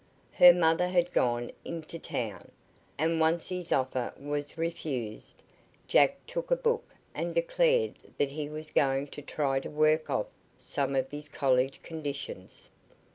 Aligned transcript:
Her 0.31 0.51
mother 0.51 0.87
had 0.87 1.11
gone 1.11 1.51
into 1.63 1.99
town, 1.99 2.49
and 2.97 3.19
once 3.19 3.49
his 3.49 3.71
offer 3.71 4.11
was 4.19 4.57
refused, 4.57 5.43
Jack 5.87 6.25
took 6.25 6.49
a 6.49 6.55
book 6.55 6.95
and 7.13 7.35
declared 7.35 7.99
that 8.17 8.31
he 8.31 8.49
was 8.49 8.71
going 8.71 9.05
to 9.09 9.21
try 9.21 9.59
to 9.59 9.69
work 9.69 10.09
off 10.09 10.25
some 10.57 10.95
of 10.95 11.11
his 11.11 11.29
college 11.29 11.83
conditions. 11.83 12.71